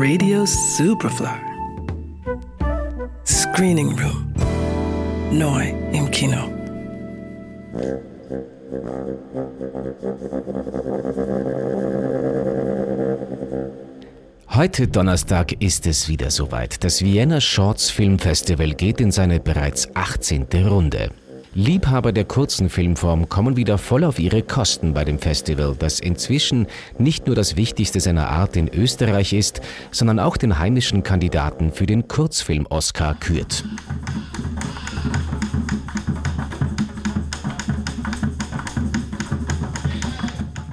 [0.00, 1.26] Radio Superfly.
[3.26, 4.32] Screening Room.
[5.32, 6.38] Neu im Kino.
[14.50, 16.84] Heute Donnerstag ist es wieder soweit.
[16.84, 20.46] Das Vienna Shorts Film Festival geht in seine bereits 18.
[20.68, 21.10] Runde.
[21.58, 26.68] Liebhaber der kurzen Filmform kommen wieder voll auf ihre Kosten bei dem Festival, das inzwischen
[26.98, 31.86] nicht nur das wichtigste seiner Art in Österreich ist, sondern auch den heimischen Kandidaten für
[31.86, 33.64] den Kurzfilm-Oscar kürt.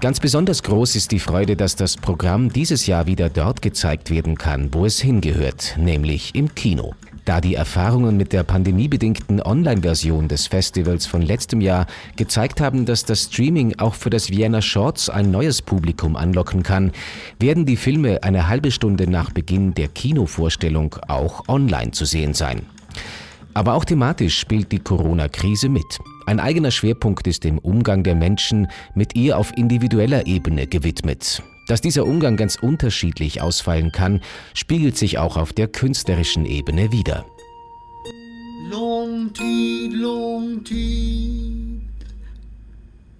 [0.01, 4.37] Ganz besonders groß ist die Freude, dass das Programm dieses Jahr wieder dort gezeigt werden
[4.37, 6.93] kann, wo es hingehört, nämlich im Kino.
[7.25, 13.03] Da die Erfahrungen mit der pandemiebedingten Online-Version des Festivals von letztem Jahr gezeigt haben, dass
[13.03, 16.91] das Streaming auch für das Vienna Shorts ein neues Publikum anlocken kann,
[17.39, 22.61] werden die Filme eine halbe Stunde nach Beginn der Kinovorstellung auch online zu sehen sein.
[23.55, 25.97] Aber auch thematisch spielt die Corona-Krise mit.
[26.27, 31.41] Ein eigener Schwerpunkt ist dem Umgang der Menschen mit ihr auf individueller Ebene gewidmet.
[31.67, 34.21] Dass dieser Umgang ganz unterschiedlich ausfallen kann,
[34.53, 37.25] spiegelt sich auch auf der künstlerischen Ebene wider.
[38.69, 41.81] Long tid, long tid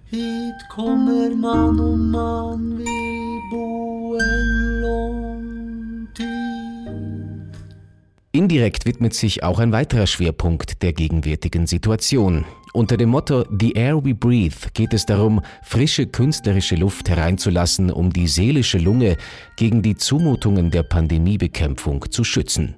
[0.08, 7.56] Hit kommer man och man vill bo en lång tid
[8.32, 12.44] Indirekt widmet sich auch ein weiterer Schwerpunkt der gegenwärtigen Situation.
[12.76, 18.12] Unter dem Motto The Air We Breathe geht es darum, frische künstlerische Luft hereinzulassen, um
[18.12, 19.16] die seelische Lunge
[19.56, 22.74] gegen die Zumutungen der Pandemiebekämpfung zu schützen.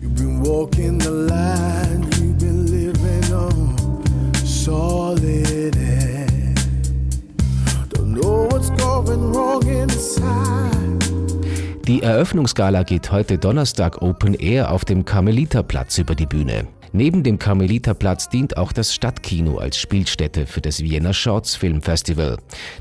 [11.88, 16.68] Die Eröffnungsgala geht heute Donnerstag Open Air auf dem Karmeliterplatz über die Bühne.
[16.92, 22.38] Neben dem Karmeliterplatz dient auch das Stadtkino als Spielstätte für das Vienna Shorts Film Festival.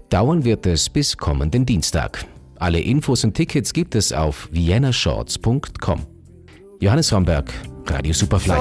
[0.09, 2.25] Dauern wird es bis kommenden Dienstag.
[2.59, 6.06] Alle Infos und Tickets gibt es auf viennashorts.com.
[6.79, 7.51] Johannes Romberg,
[7.85, 8.57] Radio Superfly.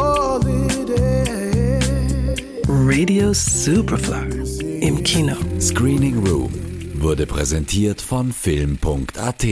[2.68, 5.36] Radio Superfly im Kino.
[5.60, 6.52] Screening Room
[6.94, 9.46] wurde präsentiert von Film.at.